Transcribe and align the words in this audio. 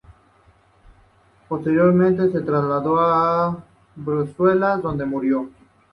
Posteriormente 1.47 2.31
se 2.31 2.41
trasladó 2.41 2.99
a 2.99 3.63
Bruselas, 3.95 4.81
donde 4.81 5.05
murió. 5.05 5.51